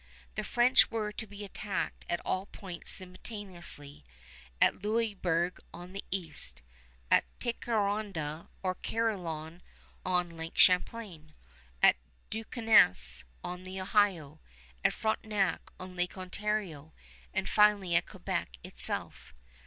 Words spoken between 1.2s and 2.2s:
be attacked at